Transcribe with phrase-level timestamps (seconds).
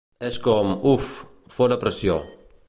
[0.29, 1.11] És com: 'Uf!
[1.59, 2.19] Fora pressió'.